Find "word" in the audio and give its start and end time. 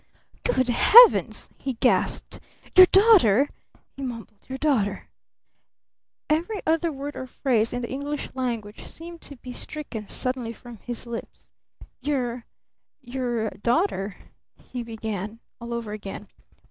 6.91-7.15